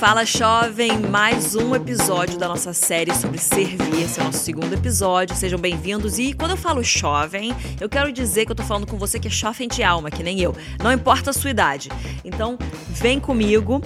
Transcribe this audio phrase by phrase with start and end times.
[0.00, 4.04] Fala Jovem, mais um episódio da nossa série sobre servir.
[4.04, 5.36] Esse é o nosso segundo episódio.
[5.36, 6.18] Sejam bem-vindos.
[6.18, 9.28] E quando eu falo jovem, eu quero dizer que eu tô falando com você que
[9.28, 10.56] é jovem de alma, que nem eu.
[10.82, 11.90] Não importa a sua idade.
[12.24, 12.58] Então,
[12.88, 13.82] vem comigo.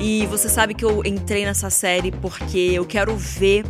[0.00, 3.66] E você sabe que eu entrei nessa série porque eu quero ver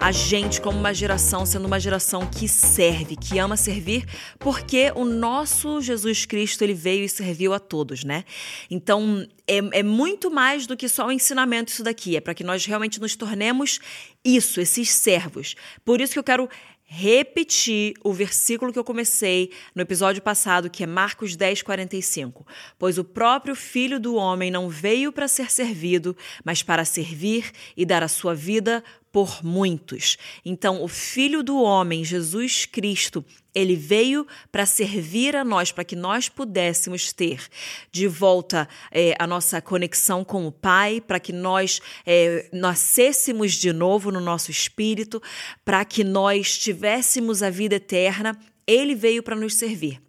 [0.00, 4.06] a gente como uma geração sendo uma geração que serve, que ama servir,
[4.38, 8.24] porque o nosso Jesus Cristo ele veio e serviu a todos, né?
[8.70, 12.42] Então é, é muito mais do que só o ensinamento isso daqui, é para que
[12.42, 13.78] nós realmente nos tornemos
[14.24, 15.54] isso, esses servos.
[15.84, 16.48] Por isso que eu quero
[16.92, 22.44] repetir o versículo que eu comecei no episódio passado, que é Marcos 10, 45.
[22.76, 27.86] Pois o próprio Filho do Homem não veio para ser servido, mas para servir e
[27.86, 30.16] dar a sua vida por muitos.
[30.44, 33.24] Então, o Filho do Homem, Jesus Cristo,
[33.54, 37.48] ele veio para servir a nós, para que nós pudéssemos ter
[37.90, 43.72] de volta é, a nossa conexão com o Pai, para que nós é, nascêssemos de
[43.72, 45.20] novo no nosso espírito,
[45.64, 48.38] para que nós tivéssemos a vida eterna.
[48.66, 50.00] Ele veio para nos servir.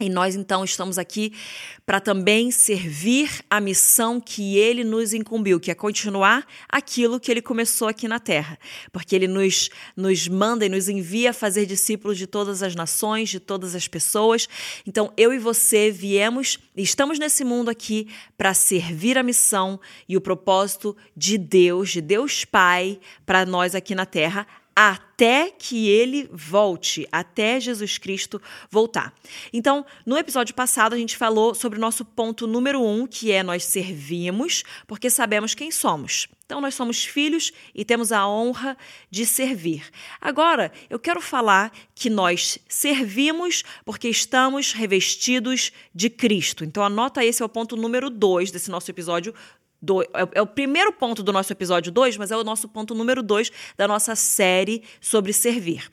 [0.00, 1.34] E nós então estamos aqui
[1.84, 7.42] para também servir a missão que ele nos incumbiu, que é continuar aquilo que ele
[7.42, 8.58] começou aqui na terra.
[8.92, 13.28] Porque ele nos, nos manda e nos envia a fazer discípulos de todas as nações,
[13.28, 14.48] de todas as pessoas.
[14.86, 20.16] Então eu e você viemos e estamos nesse mundo aqui para servir a missão e
[20.16, 26.28] o propósito de Deus, de Deus Pai, para nós aqui na terra, até que ele
[26.32, 28.40] volte, até Jesus Cristo
[28.70, 29.14] voltar.
[29.52, 33.42] Então, no episódio passado, a gente falou sobre o nosso ponto número um, que é
[33.42, 36.28] nós servimos porque sabemos quem somos.
[36.50, 38.76] Então, nós somos filhos e temos a honra
[39.08, 39.84] de servir.
[40.20, 46.64] Agora, eu quero falar que nós servimos porque estamos revestidos de Cristo.
[46.64, 49.32] Então, anota esse é o ponto número dois desse nosso episódio
[50.14, 53.22] é, é, o primeiro ponto do nosso episódio 2, mas é o nosso ponto número
[53.22, 55.90] 2 da nossa série sobre servir.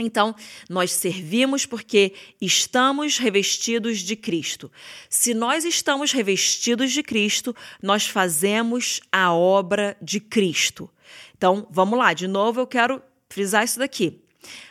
[0.00, 0.34] Então,
[0.70, 4.70] nós servimos porque estamos revestidos de Cristo.
[5.10, 10.88] Se nós estamos revestidos de Cristo, nós fazemos a obra de Cristo.
[11.36, 14.22] Então, vamos lá, de novo eu quero frisar isso daqui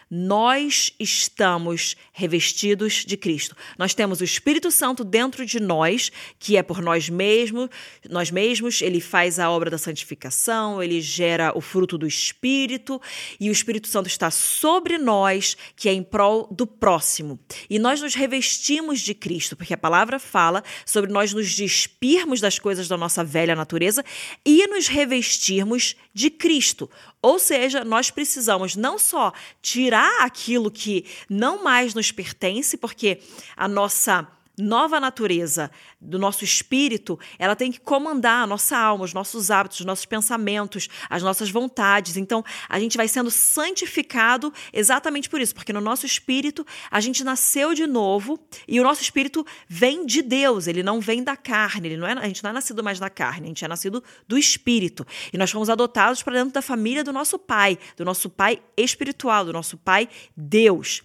[0.10, 3.56] nós estamos revestidos de Cristo.
[3.78, 7.70] Nós temos o Espírito Santo dentro de nós, que é por nós mesmos,
[8.10, 13.02] nós mesmos, ele faz a obra da santificação, ele gera o fruto do Espírito,
[13.40, 17.40] e o Espírito Santo está sobre nós, que é em prol do próximo.
[17.70, 22.58] E nós nos revestimos de Cristo, porque a palavra fala sobre nós nos despirmos das
[22.58, 24.04] coisas da nossa velha natureza
[24.46, 26.90] e nos revestirmos de Cristo.
[27.22, 33.20] Ou seja, nós precisamos não só tirar aquilo que não mais nos pertence, porque
[33.56, 35.70] a nossa nova natureza
[36.02, 40.06] do nosso espírito, ela tem que comandar a nossa alma, os nossos hábitos, os nossos
[40.06, 42.18] pensamentos, as nossas vontades.
[42.18, 47.24] Então, a gente vai sendo santificado exatamente por isso, porque no nosso espírito a gente
[47.24, 51.90] nasceu de novo e o nosso espírito vem de Deus, ele não vem da carne,
[51.90, 54.04] ele não é, a gente não é nascido mais da carne, a gente é nascido
[54.28, 55.06] do espírito.
[55.32, 59.46] E nós fomos adotados para dentro da família do nosso pai, do nosso pai espiritual,
[59.46, 61.04] do nosso pai Deus.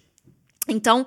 [0.67, 1.05] Então,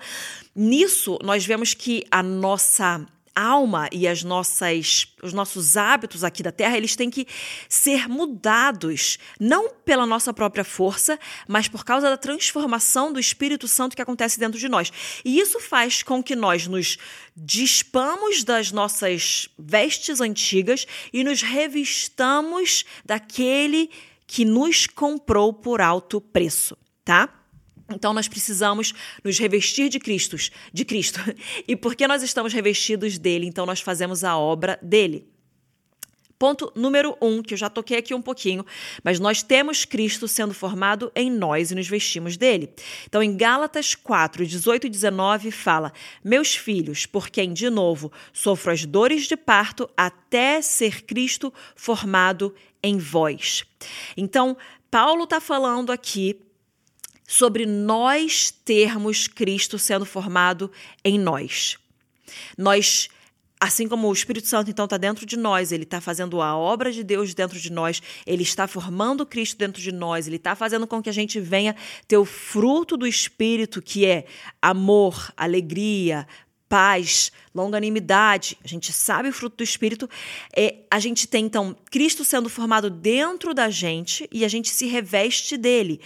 [0.55, 3.07] nisso nós vemos que a nossa
[3.37, 7.27] alma e as nossas, os nossos hábitos aqui da Terra, eles têm que
[7.69, 13.95] ser mudados, não pela nossa própria força, mas por causa da transformação do Espírito Santo
[13.95, 14.91] que acontece dentro de nós.
[15.23, 16.97] E isso faz com que nós nos
[17.37, 23.91] despamos das nossas vestes antigas e nos revistamos daquele
[24.27, 27.36] que nos comprou por alto preço, tá?
[27.89, 28.93] Então nós precisamos
[29.23, 30.37] nos revestir de Cristo,
[30.73, 31.21] de Cristo.
[31.69, 35.27] E porque nós estamos revestidos dele, então nós fazemos a obra dele.
[36.39, 38.65] Ponto número um, que eu já toquei aqui um pouquinho,
[39.03, 42.71] mas nós temos Cristo sendo formado em nós e nos vestimos dele.
[43.07, 45.93] Então, em Gálatas 4, 18 e 19, fala:
[46.23, 52.55] Meus filhos, por quem, de novo, sofro as dores de parto até ser Cristo formado
[52.83, 53.65] em vós.
[54.15, 54.59] Então,
[54.91, 56.46] Paulo está falando aqui
[57.27, 60.71] sobre nós termos Cristo sendo formado
[61.05, 61.79] em nós.
[62.57, 63.09] Nós
[63.59, 66.93] Assim como o Espírito Santo, então, está dentro de nós, ele está fazendo a obra
[66.93, 70.87] de Deus dentro de nós, ele está formando Cristo dentro de nós, ele está fazendo
[70.87, 71.75] com que a gente venha
[72.07, 74.27] ter o fruto do Espírito, que é
[74.61, 76.29] amor, alegria,
[76.69, 78.59] paz, longanimidade.
[78.63, 80.09] A gente sabe o fruto do Espírito.
[80.55, 84.87] É, a gente tem, então, Cristo sendo formado dentro da gente e a gente se
[84.87, 85.99] reveste dele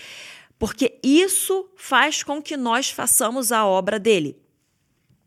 [0.61, 4.37] porque isso faz com que nós façamos a obra dele.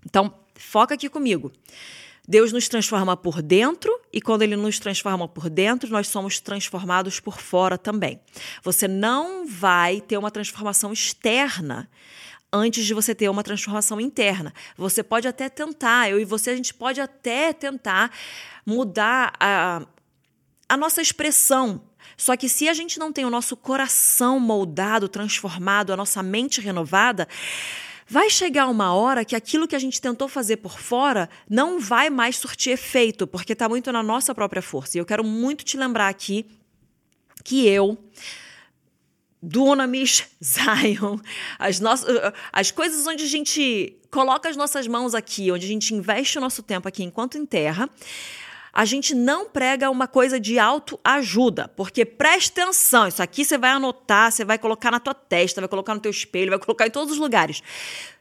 [0.06, 1.52] Então, foca aqui comigo.
[2.28, 7.20] Deus nos transforma por dentro e quando ele nos transforma por dentro, nós somos transformados
[7.20, 8.22] por fora também.
[8.62, 11.90] Você não vai ter uma transformação externa
[12.52, 14.54] antes de você ter uma transformação interna.
[14.78, 18.12] Você pode até tentar, eu e você, a gente pode até tentar
[18.64, 19.82] mudar a,
[20.70, 21.82] a nossa expressão.
[22.18, 26.62] Só que se a gente não tem o nosso coração moldado, transformado, a nossa mente
[26.62, 27.28] renovada,
[28.08, 32.10] vai chegar uma hora que aquilo que a gente tentou fazer por fora não vai
[32.10, 34.98] mais surtir efeito, porque está muito na nossa própria força.
[34.98, 36.46] E eu quero muito te lembrar aqui
[37.44, 37.98] que eu
[39.44, 41.18] Dunamis, Zion,
[41.60, 42.08] as, nossas,
[42.52, 46.42] as coisas onde a gente coloca as nossas mãos aqui, onde a gente investe o
[46.42, 47.90] nosso tempo aqui enquanto em terra,
[48.74, 53.70] a gente não prega uma coisa de autoajuda, porque presta atenção, isso aqui você vai
[53.70, 56.92] anotar, você vai colocar na tua testa, vai colocar no teu espelho, vai colocar em
[56.92, 57.62] todos os lugares.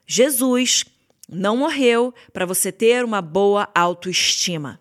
[0.06, 0.84] Jesus
[1.26, 4.78] não morreu para você ter uma boa autoestima.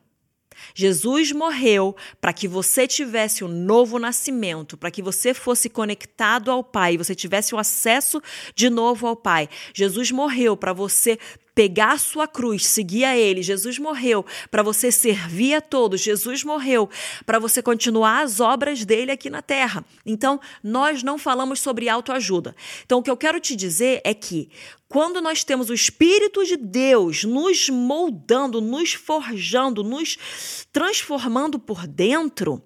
[0.73, 6.63] Jesus morreu para que você tivesse um novo nascimento, para que você fosse conectado ao
[6.63, 8.21] Pai, você tivesse um acesso
[8.56, 9.50] de novo ao Pai.
[9.74, 11.17] Jesus morreu para você
[11.53, 13.42] pegar a sua cruz, seguir a Ele.
[13.42, 16.01] Jesus morreu para você servir a todos.
[16.01, 16.89] Jesus morreu
[17.25, 19.86] para você continuar as obras dele aqui na terra.
[20.06, 22.56] Então, nós não falamos sobre autoajuda.
[22.86, 24.50] Então, o que eu quero te dizer é que
[24.88, 30.18] quando nós temos o Espírito de Deus nos moldando, nos forjando, nos
[30.71, 32.62] transformando por dentro,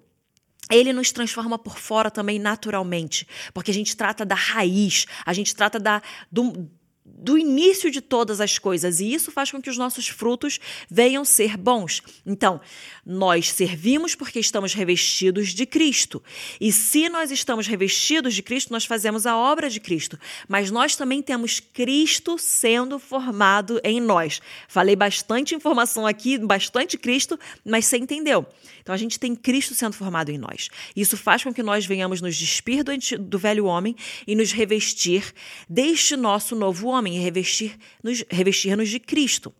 [0.69, 5.55] ele nos transforma por fora também naturalmente, porque a gente trata da raiz, a gente
[5.55, 6.01] trata da,
[6.31, 6.67] do,
[7.05, 10.59] do início de todas as coisas, e isso faz com que os nossos frutos
[10.89, 12.01] venham ser bons.
[12.25, 12.59] Então,
[13.05, 16.21] nós servimos porque estamos revestidos de Cristo.
[16.59, 20.19] E se nós estamos revestidos de Cristo, nós fazemos a obra de Cristo.
[20.47, 24.41] Mas nós também temos Cristo sendo formado em nós.
[24.67, 28.47] Falei bastante informação aqui, bastante Cristo, mas você entendeu.
[28.81, 30.69] Então, a gente tem Cristo sendo formado em nós.
[30.95, 35.31] Isso faz com que nós venhamos nos despir do, do velho homem e nos revestir
[35.69, 39.53] deste nosso novo homem homem e revestir-nos revestir de Cristo.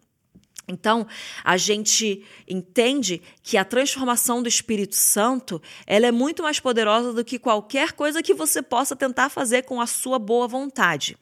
[0.67, 1.05] Então,
[1.43, 7.23] a gente entende que a transformação do Espírito Santo, ela é muito mais poderosa do
[7.23, 11.17] que qualquer coisa que você possa tentar fazer com a sua boa vontade.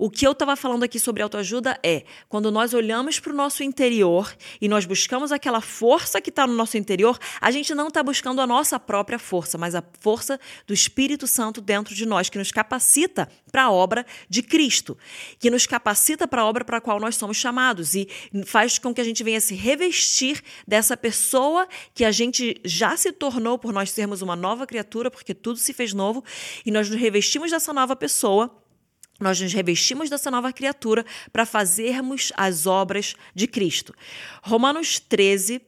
[0.00, 3.64] O que eu estava falando aqui sobre autoajuda é quando nós olhamos para o nosso
[3.64, 8.00] interior e nós buscamos aquela força que está no nosso interior, a gente não está
[8.00, 12.38] buscando a nossa própria força, mas a força do Espírito Santo dentro de nós, que
[12.38, 14.96] nos capacita para a obra de Cristo,
[15.36, 18.08] que nos capacita para a obra para a qual nós somos chamados e
[18.46, 23.10] faz com que a gente venha se revestir dessa pessoa que a gente já se
[23.10, 26.22] tornou por nós sermos uma nova criatura, porque tudo se fez novo,
[26.64, 28.62] e nós nos revestimos dessa nova pessoa
[29.18, 33.94] nós nos revestimos dessa nova criatura para fazermos as obras de Cristo.
[34.42, 35.60] Romanos 13,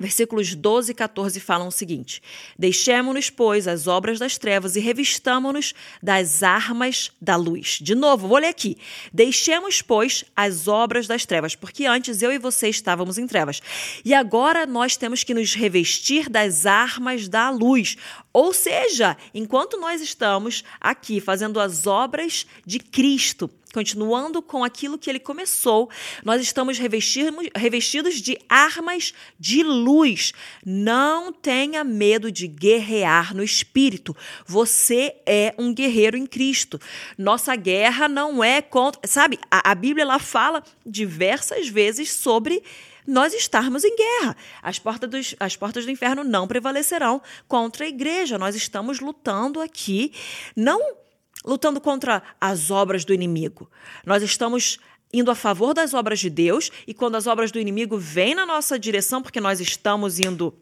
[0.00, 2.22] Versículos 12 e 14 falam o seguinte:
[2.58, 7.78] Deixemos-nos, pois, as obras das trevas e revistamo-nos das armas da luz.
[7.82, 8.78] De novo, vou ler aqui.
[9.12, 13.60] Deixemos, pois, as obras das trevas, porque antes eu e você estávamos em trevas.
[14.02, 17.98] E agora nós temos que nos revestir das armas da luz.
[18.32, 25.08] Ou seja, enquanto nós estamos aqui fazendo as obras de Cristo, continuando com aquilo que
[25.08, 25.90] ele começou,
[26.24, 30.32] nós estamos revestidos de armas de luz.
[30.64, 34.16] Não tenha medo de guerrear no espírito.
[34.46, 36.80] Você é um guerreiro em Cristo.
[37.16, 39.00] Nossa guerra não é contra.
[39.06, 42.62] Sabe, a, Bíblia ela fala diversas vezes sobre
[43.06, 44.36] nós estarmos em guerra.
[44.62, 48.38] As portas, dos, as portas do inferno não prevalecerão contra a igreja.
[48.38, 50.12] Nós estamos lutando aqui,
[50.56, 50.96] não
[51.44, 53.70] lutando contra as obras do inimigo.
[54.04, 54.78] Nós estamos
[55.12, 58.46] indo a favor das obras de Deus e quando as obras do inimigo vêm na
[58.46, 60.54] nossa direção, porque nós estamos indo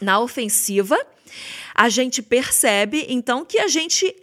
[0.00, 0.98] na ofensiva,
[1.74, 4.14] a gente percebe então que a gente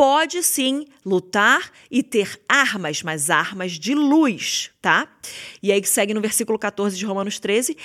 [0.00, 5.06] pode sim lutar e ter armas, mas armas de luz, tá?
[5.62, 7.76] E aí segue no versículo 14 de Romanos 13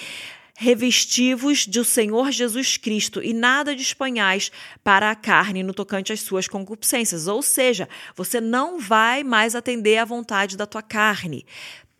[0.57, 4.49] revestivos do Senhor Jesus Cristo e nada disponhais
[4.81, 7.27] para a carne no tocante às suas concupiscências.
[7.27, 11.45] Ou seja, você não vai mais atender à vontade da tua carne.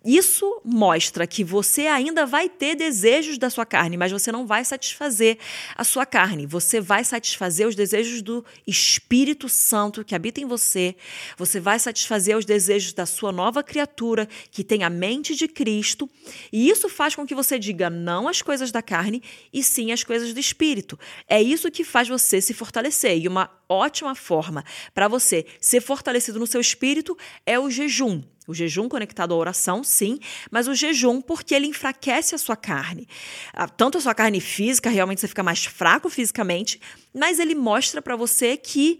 [0.06, 4.64] Isso mostra que você ainda vai ter desejos da sua carne, mas você não vai
[4.64, 5.40] satisfazer
[5.76, 6.46] a sua carne.
[6.46, 10.96] Você vai satisfazer os desejos do Espírito Santo que habita em você.
[11.38, 16.08] Você vai satisfazer os desejos da sua nova criatura que tem a mente de Cristo.
[16.54, 20.04] E isso faz com que você diga não às coisas da carne e sim às
[20.04, 21.00] coisas do Espírito.
[21.28, 23.18] É isso que faz você se fortalecer.
[23.18, 28.22] E uma ótima forma para você ser fortalecido no seu espírito é o jejum.
[28.48, 30.20] O jejum conectado à oração, sim,
[30.52, 33.08] mas o jejum porque ele enfraquece a sua carne.
[33.54, 36.80] Ah, tanto a sua carne física, realmente você fica mais fraco fisicamente,
[37.14, 39.00] mas ele mostra para você que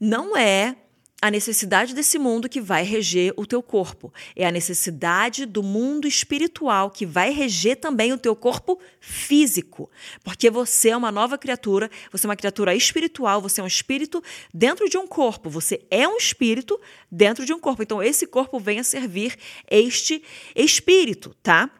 [0.00, 0.76] não é
[1.20, 4.12] a necessidade desse mundo que vai reger o teu corpo.
[4.34, 9.90] É a necessidade do mundo espiritual que vai reger também o teu corpo físico.
[10.22, 14.22] Porque você é uma nova criatura, você é uma criatura espiritual, você é um espírito
[14.52, 15.48] dentro de um corpo.
[15.48, 16.78] Você é um espírito
[17.10, 17.82] dentro de um corpo.
[17.82, 19.36] Então, esse corpo vem a servir
[19.70, 20.22] este
[20.54, 21.70] espírito, tá?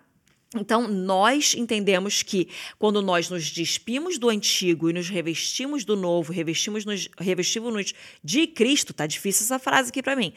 [0.54, 2.48] Então, nós entendemos que
[2.78, 8.94] quando nós nos despimos do antigo e nos revestimos do novo, revestimos-nos revestimos de Cristo,
[8.94, 10.32] tá difícil essa frase aqui para mim.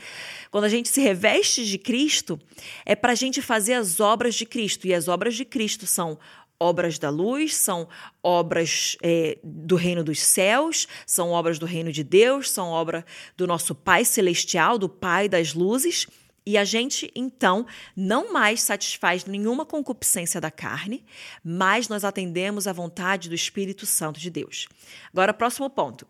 [0.50, 2.40] Quando a gente se reveste de Cristo,
[2.86, 4.88] é para a gente fazer as obras de Cristo.
[4.88, 6.18] E as obras de Cristo são
[6.60, 7.88] obras da luz, são
[8.22, 13.06] obras é, do reino dos céus, são obras do reino de Deus, são obra
[13.38, 16.08] do nosso Pai Celestial, do Pai das luzes.
[16.46, 17.66] E a gente, então,
[17.96, 21.06] não mais satisfaz nenhuma concupiscência da carne,
[21.44, 24.68] mas nós atendemos à vontade do Espírito Santo de Deus.
[25.12, 26.08] Agora, próximo ponto.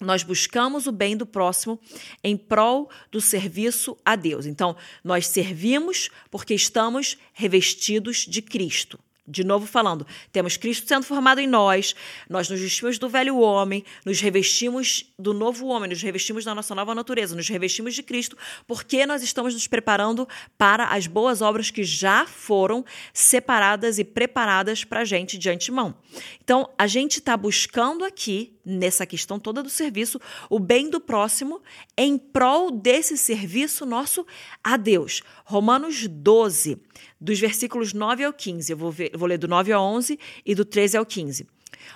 [0.00, 1.78] Nós buscamos o bem do próximo
[2.24, 4.46] em prol do serviço a Deus.
[4.46, 4.74] Então,
[5.04, 8.98] nós servimos porque estamos revestidos de Cristo.
[9.30, 11.94] De novo falando, temos Cristo sendo formado em nós,
[12.28, 16.74] nós nos vestimos do velho homem, nos revestimos do novo homem, nos revestimos da nossa
[16.74, 20.26] nova natureza, nos revestimos de Cristo, porque nós estamos nos preparando
[20.58, 22.84] para as boas obras que já foram
[23.14, 25.94] separadas e preparadas para a gente de antemão.
[26.42, 31.62] Então, a gente está buscando aqui, nessa questão toda do serviço, o bem do próximo
[31.96, 34.26] em prol desse serviço nosso
[34.62, 35.22] a Deus.
[35.44, 36.78] Romanos 12
[37.20, 38.72] dos versículos 9 ao 15.
[38.72, 41.46] Eu vou, ver, vou ler do 9 ao 11 e do 13 ao 15.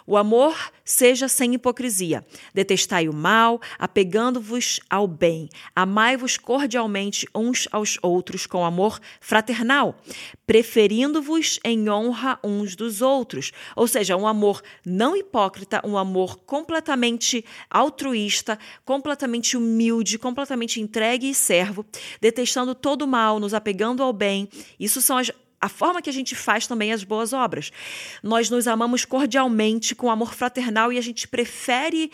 [0.07, 2.25] O amor seja sem hipocrisia.
[2.53, 5.49] Detestai o mal, apegando-vos ao bem.
[5.75, 9.99] Amai-vos cordialmente uns aos outros com amor fraternal,
[10.47, 13.53] preferindo-vos em honra uns dos outros.
[13.75, 21.35] Ou seja, um amor não hipócrita, um amor completamente altruísta, completamente humilde, completamente entregue e
[21.35, 21.85] servo,
[22.21, 24.49] detestando todo o mal, nos apegando ao bem.
[24.79, 25.31] Isso são as
[25.65, 27.73] a forma que a gente faz também as boas obras.
[28.23, 32.13] Nós nos amamos cordialmente, com amor fraternal e a gente prefere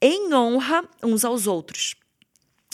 [0.00, 1.96] em honra uns aos outros.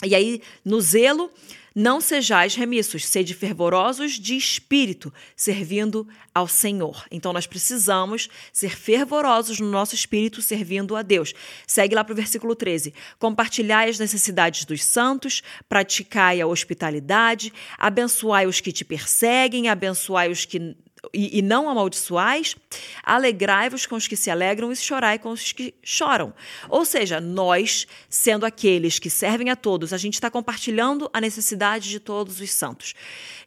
[0.03, 1.31] E aí, no zelo,
[1.73, 6.05] não sejais remissos, sede fervorosos de espírito, servindo
[6.35, 7.05] ao Senhor.
[7.09, 11.33] Então nós precisamos ser fervorosos no nosso espírito, servindo a Deus.
[11.65, 12.93] Segue lá para o versículo 13.
[13.17, 20.43] Compartilhai as necessidades dos santos, praticai a hospitalidade, abençoai os que te perseguem, abençoai os
[20.43, 20.75] que
[21.13, 22.55] e, e não amaldiçoais,
[23.03, 26.33] alegrai-vos com os que se alegram e chorai com os que choram.
[26.69, 31.89] Ou seja, nós, sendo aqueles que servem a todos, a gente está compartilhando a necessidade
[31.89, 32.93] de todos os santos.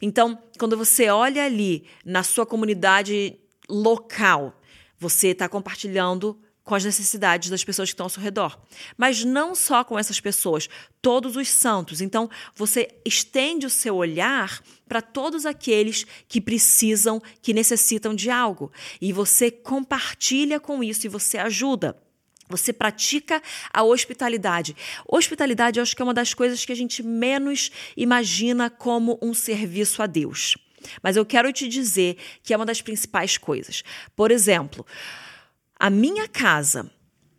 [0.01, 3.37] Então, quando você olha ali na sua comunidade
[3.69, 4.59] local,
[4.99, 8.59] você está compartilhando com as necessidades das pessoas que estão ao seu redor.
[8.97, 10.67] Mas não só com essas pessoas,
[10.99, 12.01] todos os santos.
[12.01, 18.71] Então, você estende o seu olhar para todos aqueles que precisam, que necessitam de algo.
[18.99, 21.95] E você compartilha com isso e você ajuda.
[22.49, 23.41] Você pratica
[23.71, 24.75] a hospitalidade.
[25.07, 29.33] Hospitalidade, eu acho que é uma das coisas que a gente menos imagina como um
[29.35, 30.57] serviço a Deus.
[31.01, 33.83] Mas eu quero te dizer que é uma das principais coisas.
[34.15, 34.85] Por exemplo,
[35.79, 36.89] a minha casa,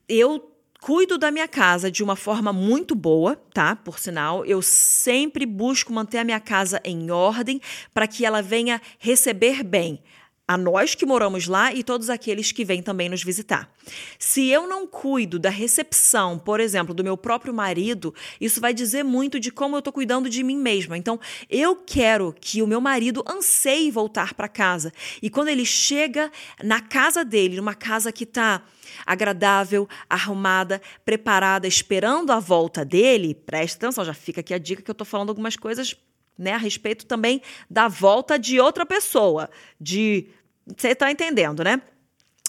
[0.09, 3.75] eu cuido da minha casa de uma forma muito boa, tá?
[3.75, 7.61] Por sinal, eu sempre busco manter a minha casa em ordem
[7.93, 10.01] para que ela venha receber bem
[10.49, 13.71] a nós que moramos lá e todos aqueles que vêm também nos visitar.
[14.19, 19.03] Se eu não cuido da recepção, por exemplo, do meu próprio marido, isso vai dizer
[19.03, 20.97] muito de como eu estou cuidando de mim mesma.
[20.97, 21.19] Então,
[21.51, 24.93] eu quero que o meu marido anseie voltar para casa.
[25.21, 26.31] E quando ele chega
[26.63, 28.63] na casa dele, numa casa que está
[29.05, 34.91] agradável, arrumada, preparada, esperando a volta dele, preste atenção, já fica aqui a dica que
[34.91, 35.97] eu estou falando algumas coisas
[36.39, 39.49] né, a respeito também da volta de outra pessoa,
[39.81, 40.29] de
[40.77, 41.81] você está entendendo, né?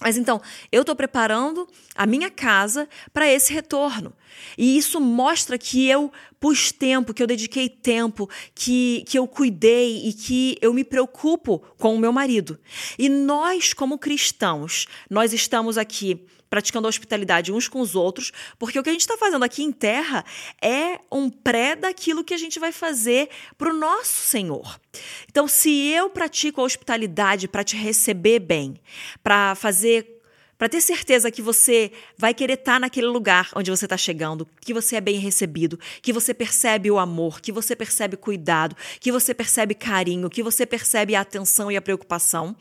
[0.00, 0.40] Mas então,
[0.70, 4.12] eu estou preparando a minha casa para esse retorno.
[4.56, 10.08] E isso mostra que eu pus tempo, que eu dediquei tempo, que, que eu cuidei
[10.08, 12.60] e que eu me preocupo com o meu marido.
[12.96, 18.78] E nós, como cristãos, nós estamos aqui praticando a hospitalidade uns com os outros, porque
[18.78, 20.24] o que a gente está fazendo aqui em terra
[20.62, 24.80] é um pré daquilo que a gente vai fazer para o nosso Senhor.
[25.28, 28.74] Então, se eu pratico a hospitalidade para te receber bem,
[29.22, 30.17] para fazer
[30.58, 34.46] para ter certeza que você vai querer estar tá naquele lugar onde você está chegando,
[34.60, 39.12] que você é bem recebido, que você percebe o amor, que você percebe cuidado, que
[39.12, 42.56] você percebe carinho, que você percebe a atenção e a preocupação.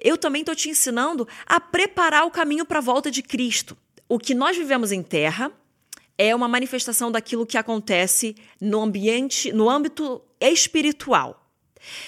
[0.00, 3.76] Eu também estou te ensinando a preparar o caminho para a volta de Cristo.
[4.08, 5.52] O que nós vivemos em terra
[6.16, 11.44] é uma manifestação daquilo que acontece no ambiente, no âmbito espiritual.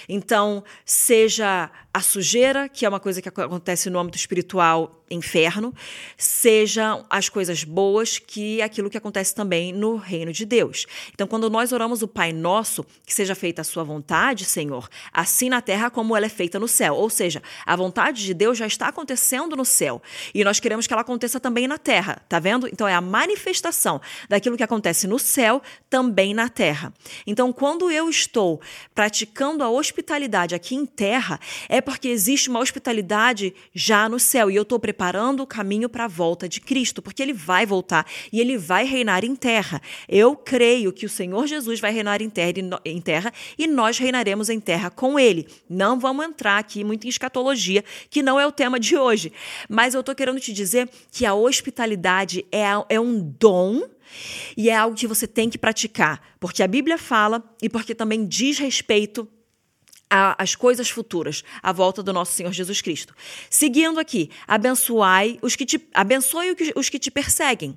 [0.08, 5.72] Então, seja a sujeira, que é uma coisa que acontece no âmbito espiritual, inferno,
[6.16, 10.86] sejam as coisas boas, que aquilo que acontece também no reino de Deus.
[11.12, 15.48] Então, quando nós oramos o Pai Nosso, que seja feita a sua vontade, Senhor, assim
[15.48, 16.94] na terra como ela é feita no céu.
[16.94, 20.02] Ou seja, a vontade de Deus já está acontecendo no céu
[20.34, 22.66] e nós queremos que ela aconteça também na terra, tá vendo?
[22.66, 26.92] Então, é a manifestação daquilo que acontece no céu também na terra.
[27.26, 28.60] Então, quando eu estou
[28.94, 34.56] praticando a hospitalidade aqui em terra, é porque existe uma hospitalidade já no céu e
[34.56, 38.40] eu estou preparando o caminho para a volta de Cristo, porque ele vai voltar e
[38.40, 39.82] ele vai reinar em terra.
[40.08, 44.48] Eu creio que o Senhor Jesus vai reinar em terra, em terra e nós reinaremos
[44.48, 45.46] em terra com ele.
[45.68, 49.30] Não vamos entrar aqui muito em escatologia, que não é o tema de hoje,
[49.68, 53.82] mas eu estou querendo te dizer que a hospitalidade é, é um dom
[54.56, 58.24] e é algo que você tem que praticar, porque a Bíblia fala e porque também
[58.24, 59.28] diz respeito
[60.10, 63.14] as coisas futuras, a volta do nosso Senhor Jesus Cristo.
[63.50, 67.76] Seguindo aqui, abençoai os que te abençoe os que te perseguem.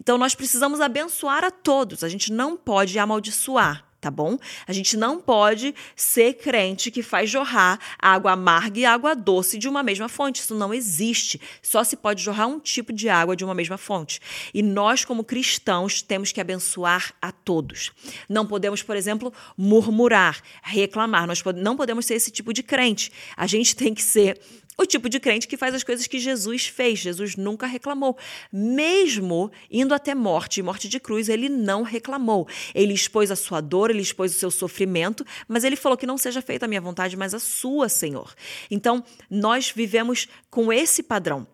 [0.00, 2.04] Então nós precisamos abençoar a todos.
[2.04, 4.38] A gente não pode amaldiçoar tá bom?
[4.66, 9.68] A gente não pode ser crente que faz jorrar água amarga e água doce de
[9.68, 10.40] uma mesma fonte.
[10.40, 11.40] Isso não existe.
[11.62, 14.20] Só se pode jorrar um tipo de água de uma mesma fonte.
[14.54, 17.92] E nós, como cristãos, temos que abençoar a todos.
[18.28, 21.26] Não podemos, por exemplo, murmurar, reclamar.
[21.26, 23.12] Nós não podemos ser esse tipo de crente.
[23.36, 24.40] A gente tem que ser
[24.80, 26.98] o tipo de crente que faz as coisas que Jesus fez.
[26.98, 28.16] Jesus nunca reclamou.
[28.50, 32.48] Mesmo indo até morte, morte de cruz, ele não reclamou.
[32.74, 36.16] Ele expôs a sua dor, ele expôs o seu sofrimento, mas ele falou que não
[36.16, 38.34] seja feita a minha vontade, mas a sua, Senhor.
[38.70, 41.46] Então, nós vivemos com esse padrão.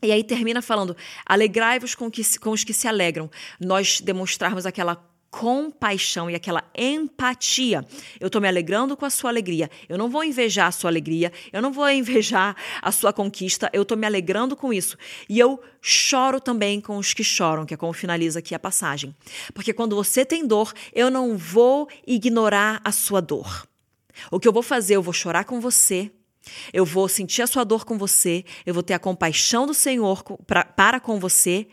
[0.00, 2.08] E aí termina falando: alegrai-vos com,
[2.40, 3.28] com os que se alegram.
[3.58, 7.84] Nós demonstrarmos aquela compaixão e aquela empatia.
[8.18, 9.70] Eu estou me alegrando com a sua alegria.
[9.88, 11.32] Eu não vou invejar a sua alegria.
[11.52, 13.70] Eu não vou invejar a sua conquista.
[13.72, 14.96] Eu estou me alegrando com isso.
[15.28, 19.14] E eu choro também com os que choram, que é como finaliza aqui a passagem.
[19.54, 23.66] Porque quando você tem dor, eu não vou ignorar a sua dor.
[24.30, 26.10] O que eu vou fazer, eu vou chorar com você,
[26.72, 30.22] eu vou sentir a sua dor com você, eu vou ter a compaixão do Senhor
[30.46, 31.66] pra, para com você,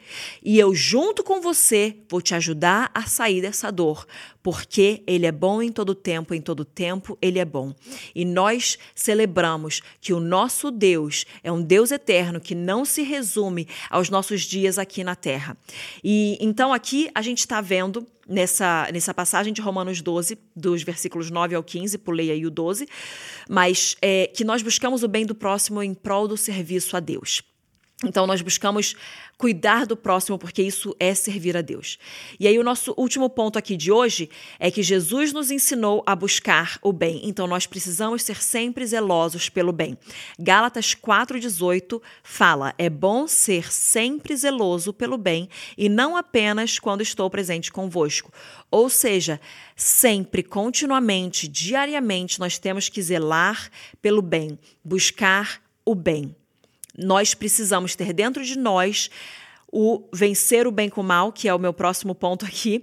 [0.44, 4.06] e eu, junto com você, vou te ajudar a sair dessa dor,
[4.44, 7.74] porque Ele é bom em todo tempo, em todo tempo Ele é bom.
[8.14, 13.68] E nós celebramos que o nosso Deus é um Deus eterno que não se resume
[13.90, 15.58] aos nossos dias aqui na terra.
[16.04, 21.30] E então aqui a gente está vendo nessa, nessa passagem de Romanos 12, dos versículos
[21.30, 22.88] 9 ao 15, pulei aí o 12,
[23.50, 27.44] mas é, que nós buscamos o bem do próximo em prol do serviço a Deus.
[28.04, 28.94] Então, nós buscamos
[29.38, 31.98] cuidar do próximo, porque isso é servir a Deus.
[32.38, 34.30] E aí, o nosso último ponto aqui de hoje
[34.60, 37.22] é que Jesus nos ensinou a buscar o bem.
[37.24, 39.98] Então, nós precisamos ser sempre zelosos pelo bem.
[40.38, 47.30] Gálatas 4,18 fala: é bom ser sempre zeloso pelo bem e não apenas quando estou
[47.30, 48.30] presente convosco.
[48.70, 49.40] Ou seja,
[49.74, 53.70] sempre, continuamente, diariamente, nós temos que zelar
[54.02, 56.36] pelo bem, buscar o bem.
[56.98, 59.10] Nós precisamos ter dentro de nós
[59.78, 62.82] o vencer o bem com o mal, que é o meu próximo ponto aqui,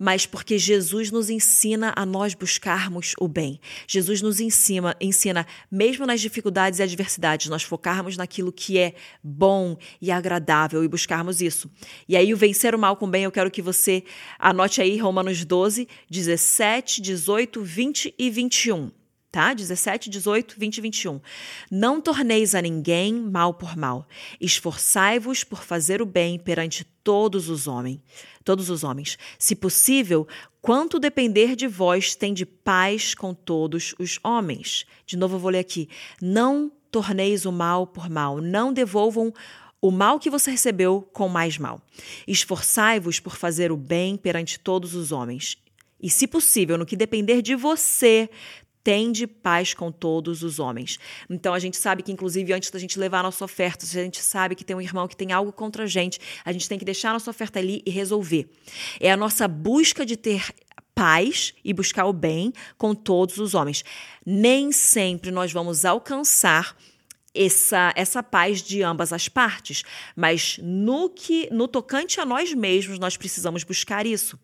[0.00, 3.60] mas porque Jesus nos ensina a nós buscarmos o bem.
[3.86, 9.76] Jesus nos ensina, ensina, mesmo nas dificuldades e adversidades, nós focarmos naquilo que é bom
[10.02, 11.70] e agradável e buscarmos isso.
[12.08, 14.02] E aí, o vencer o mal com o bem, eu quero que você
[14.36, 19.03] anote aí Romanos 12, 17, 18, 20 e 21
[19.34, 19.52] tá?
[19.52, 21.20] 17, 18, 20 e 21.
[21.68, 24.06] Não torneis a ninguém mal por mal.
[24.40, 27.98] Esforçai-vos por fazer o bem perante todos os homens.
[28.44, 29.18] Todos os homens.
[29.36, 30.28] Se possível,
[30.62, 34.86] quanto depender de vós, tende paz com todos os homens.
[35.04, 35.88] De novo eu vou ler aqui.
[36.22, 38.40] Não torneis o mal por mal.
[38.40, 39.34] Não devolvam
[39.80, 41.82] o mal que você recebeu com mais mal.
[42.24, 45.58] Esforçai-vos por fazer o bem perante todos os homens.
[46.04, 48.28] E, se possível, no que depender de você,
[48.84, 50.98] tende paz com todos os homens.
[51.28, 54.04] Então a gente sabe que, inclusive, antes da gente levar a nossa oferta, se a
[54.04, 56.78] gente sabe que tem um irmão que tem algo contra a gente, a gente tem
[56.78, 58.46] que deixar a nossa oferta ali e resolver.
[59.00, 60.54] É a nossa busca de ter
[60.94, 63.82] paz e buscar o bem com todos os homens.
[64.24, 66.76] Nem sempre nós vamos alcançar
[67.34, 69.82] essa, essa paz de ambas as partes.
[70.14, 74.38] Mas no que no tocante a nós mesmos, nós precisamos buscar isso.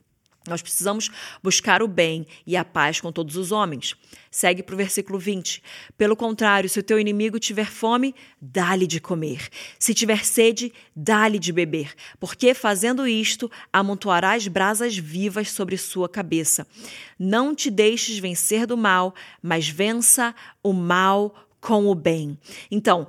[0.49, 1.11] Nós precisamos
[1.43, 3.95] buscar o bem e a paz com todos os homens.
[4.31, 5.63] Segue para o versículo 20.
[5.99, 9.51] Pelo contrário, se o teu inimigo tiver fome, dá-lhe de comer.
[9.79, 11.95] Se tiver sede, dá-lhe de beber.
[12.19, 16.67] Porque fazendo isto, amontoarás brasas vivas sobre sua cabeça.
[17.19, 22.39] Não te deixes vencer do mal, mas vença o mal com o bem.
[22.71, 23.07] Então,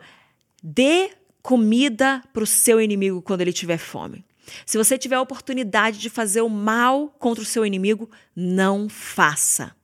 [0.62, 4.26] dê comida para o seu inimigo quando ele tiver fome.
[4.66, 9.76] Se você tiver a oportunidade de fazer o mal contra o seu inimigo, não faça.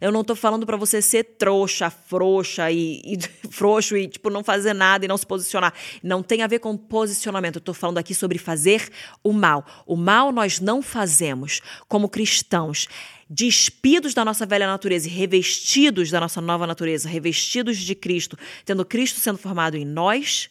[0.00, 3.18] Eu não tô falando para você ser trouxa, frouxa e, e
[3.50, 5.74] frouxo e tipo não fazer nada e não se posicionar.
[6.02, 7.56] Não tem a ver com posicionamento.
[7.56, 8.88] Eu tô falando aqui sobre fazer
[9.22, 9.64] o mal.
[9.86, 12.88] O mal nós não fazemos como cristãos
[13.30, 18.86] despidos da nossa velha natureza e revestidos da nossa nova natureza, revestidos de Cristo, tendo
[18.86, 20.48] Cristo sendo formado em nós,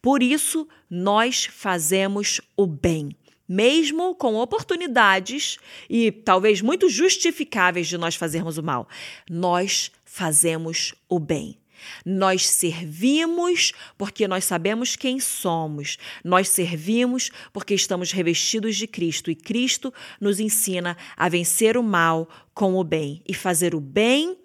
[0.00, 3.10] por isso nós fazemos o bem
[3.48, 5.56] mesmo com oportunidades
[5.88, 8.86] e talvez muito justificáveis de nós fazermos o mal,
[9.30, 11.58] nós fazemos o bem.
[12.04, 15.96] Nós servimos porque nós sabemos quem somos.
[16.24, 22.28] Nós servimos porque estamos revestidos de Cristo e Cristo nos ensina a vencer o mal
[22.52, 24.36] com o bem e fazer o bem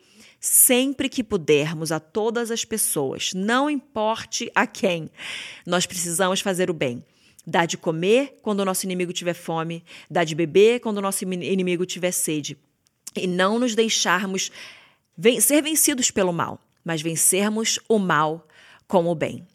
[0.43, 5.09] sempre que pudermos a todas as pessoas, não importe a quem.
[5.65, 7.01] Nós precisamos fazer o bem.
[7.47, 11.23] Dá de comer quando o nosso inimigo tiver fome, dá de beber quando o nosso
[11.23, 12.57] inimigo tiver sede.
[13.15, 14.51] E não nos deixarmos
[15.39, 18.45] ser vencidos pelo mal, mas vencermos o mal
[18.85, 19.47] com o bem.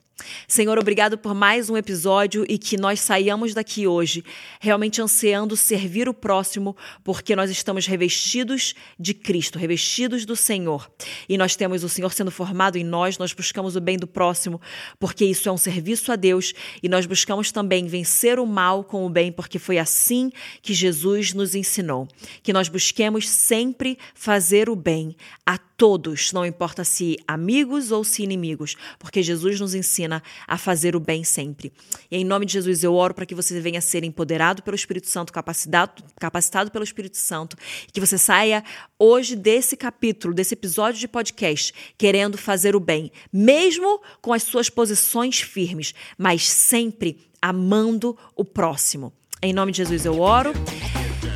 [0.47, 4.25] Senhor, obrigado por mais um episódio e que nós saiamos daqui hoje
[4.61, 10.91] realmente ansiando servir o próximo, porque nós estamos revestidos de Cristo, revestidos do Senhor.
[11.29, 14.61] E nós temos o Senhor sendo formado em nós, nós buscamos o bem do próximo,
[14.99, 16.53] porque isso é um serviço a Deus,
[16.83, 21.33] e nós buscamos também vencer o mal com o bem, porque foi assim que Jesus
[21.33, 22.09] nos ensinou.
[22.43, 28.25] Que nós busquemos sempre fazer o bem a todos, não importa se amigos ou se
[28.25, 31.73] inimigos, porque Jesus nos ensina a fazer o bem sempre.
[32.11, 35.07] E em nome de Jesus eu oro para que você venha ser empoderado pelo Espírito
[35.07, 38.65] Santo, capacitado, capacitado pelo Espírito Santo, e que você saia
[38.99, 44.69] hoje desse capítulo, desse episódio de podcast, querendo fazer o bem, mesmo com as suas
[44.69, 49.13] posições firmes, mas sempre amando o próximo.
[49.41, 50.53] Em nome de Jesus eu oro.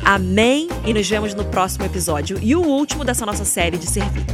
[0.05, 4.25] Amém e nos vemos no próximo episódio e o último dessa nossa série de servir.